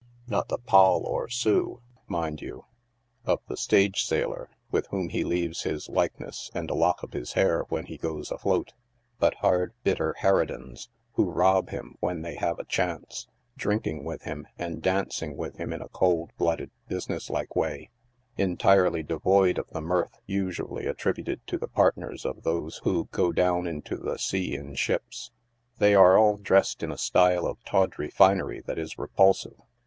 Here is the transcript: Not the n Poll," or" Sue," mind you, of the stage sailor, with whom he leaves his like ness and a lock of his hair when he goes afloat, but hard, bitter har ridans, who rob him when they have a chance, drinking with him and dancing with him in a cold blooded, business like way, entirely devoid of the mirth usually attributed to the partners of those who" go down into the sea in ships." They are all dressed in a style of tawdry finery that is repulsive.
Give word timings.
Not 0.27 0.47
the 0.49 0.57
n 0.57 0.63
Poll," 0.65 1.03
or" 1.05 1.29
Sue," 1.29 1.79
mind 2.07 2.41
you, 2.41 2.65
of 3.25 3.39
the 3.47 3.55
stage 3.55 4.03
sailor, 4.03 4.49
with 4.71 4.87
whom 4.87 5.09
he 5.09 5.23
leaves 5.23 5.61
his 5.61 5.87
like 5.89 6.19
ness 6.19 6.49
and 6.55 6.71
a 6.71 6.73
lock 6.73 7.03
of 7.03 7.13
his 7.13 7.33
hair 7.33 7.65
when 7.69 7.85
he 7.85 7.99
goes 7.99 8.31
afloat, 8.31 8.73
but 9.19 9.35
hard, 9.41 9.75
bitter 9.83 10.15
har 10.21 10.33
ridans, 10.43 10.87
who 11.11 11.29
rob 11.29 11.69
him 11.69 11.97
when 11.99 12.23
they 12.23 12.33
have 12.33 12.57
a 12.57 12.65
chance, 12.65 13.27
drinking 13.55 14.03
with 14.03 14.23
him 14.23 14.47
and 14.57 14.81
dancing 14.81 15.37
with 15.37 15.57
him 15.57 15.71
in 15.71 15.83
a 15.83 15.89
cold 15.89 16.31
blooded, 16.35 16.71
business 16.87 17.29
like 17.29 17.55
way, 17.55 17.91
entirely 18.37 19.03
devoid 19.03 19.59
of 19.59 19.69
the 19.69 19.81
mirth 19.81 20.17
usually 20.25 20.87
attributed 20.87 21.45
to 21.45 21.59
the 21.59 21.67
partners 21.69 22.25
of 22.25 22.41
those 22.41 22.77
who" 22.77 23.05
go 23.11 23.31
down 23.31 23.67
into 23.67 23.97
the 23.97 24.17
sea 24.17 24.55
in 24.55 24.73
ships." 24.73 25.29
They 25.77 25.93
are 25.93 26.17
all 26.17 26.37
dressed 26.37 26.81
in 26.81 26.91
a 26.91 26.97
style 26.97 27.45
of 27.45 27.63
tawdry 27.65 28.09
finery 28.09 28.61
that 28.61 28.79
is 28.79 28.97
repulsive. 28.97 29.61